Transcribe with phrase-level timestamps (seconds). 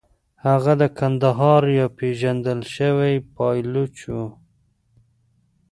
[0.45, 4.15] هغه د کندهار یو پېژندل شوی پایلوچ و.